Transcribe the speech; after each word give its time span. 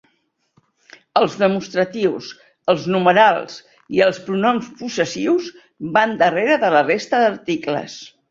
Els 1.19 1.35
demostratius, 1.41 2.29
els 2.73 2.87
numerals 2.95 3.59
i 3.97 4.03
els 4.07 4.19
pronoms 4.29 4.71
possessius 4.79 5.51
van 5.99 6.17
darrere 6.23 6.57
de 6.67 6.75
la 6.77 6.85
resta 6.91 7.21
d'articles. 7.25 8.01